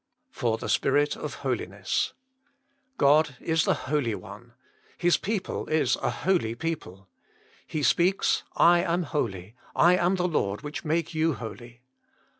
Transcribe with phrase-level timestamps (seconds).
[0.35, 2.13] |F0r iljc Spirit of fjolinrss
[2.97, 4.53] God is the Holy One.
[4.97, 7.07] His people is a holy people.
[7.67, 11.81] He speaks: I am holy: I am the Lord which make you holy.